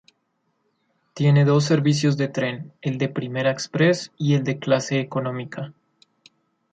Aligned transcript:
Tiene 1.13 1.45
dos 1.45 1.65
servicios 1.65 2.17
de 2.17 2.27
tren, 2.27 2.73
el 2.81 2.97
de 2.97 3.07
Primera 3.07 3.51
Express 3.51 4.11
y 4.17 4.33
el 4.33 4.43
de 4.43 4.57
Clase 4.57 4.99
Económica. 4.99 5.75